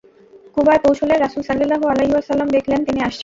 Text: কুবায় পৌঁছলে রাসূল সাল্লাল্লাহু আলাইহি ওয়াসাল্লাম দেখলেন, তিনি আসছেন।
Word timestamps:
কুবায় 0.55 0.81
পৌঁছলে 0.85 1.13
রাসূল 1.17 1.43
সাল্লাল্লাহু 1.43 1.85
আলাইহি 1.87 2.13
ওয়াসাল্লাম 2.13 2.47
দেখলেন, 2.49 2.79
তিনি 2.85 2.99
আসছেন। 3.01 3.19